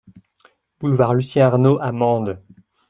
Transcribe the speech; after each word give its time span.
Boulevard 0.79 1.13
Lucien 1.13 1.45
Arnault 1.45 1.77
à 1.79 1.91
Mende 1.91 2.41